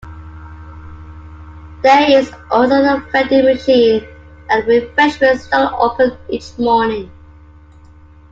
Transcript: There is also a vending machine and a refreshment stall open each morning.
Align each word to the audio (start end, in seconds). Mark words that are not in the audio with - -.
There 1.83 2.09
is 2.09 2.33
also 2.49 2.73
a 2.73 3.05
vending 3.11 3.45
machine 3.45 4.03
and 4.49 4.63
a 4.63 4.67
refreshment 4.67 5.41
stall 5.41 5.75
open 5.79 6.17
each 6.27 6.57
morning. 6.57 7.11